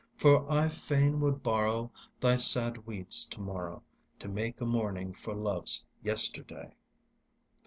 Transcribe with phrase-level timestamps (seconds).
[0.17, 3.83] For I fain would borrow Thy sad weeds to morrow,
[4.17, 6.73] To make a mourning for love's yesterday.